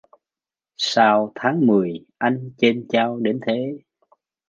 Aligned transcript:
Sao 0.77 1.31
tháng 1.35 1.67
mười 1.67 2.05
anh 2.17 2.49
chênh 2.57 2.87
chao 2.89 3.19
đến 3.19 3.39
thế! 3.47 3.77